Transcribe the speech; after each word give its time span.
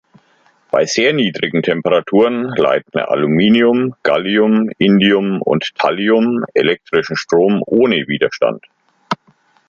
Bei 0.71 0.85
sehr 0.87 1.13
niedrigen 1.13 1.61
Temperaturen 1.61 2.45
leiten 2.57 2.97
Aluminium, 3.01 3.93
Gallium, 4.01 4.71
Indium 4.79 5.43
und 5.43 5.75
Thallium 5.75 6.43
elektrischen 6.55 7.15
Strom 7.15 7.61
ohne 7.67 8.07
Widerstand. 8.07 8.65